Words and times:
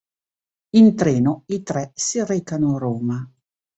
In 0.79 0.87
treno 0.95 1.43
i 1.45 1.61
tre 1.61 1.91
si 1.93 2.25
recano 2.25 2.73
a 2.73 2.79
Roma. 2.79 3.29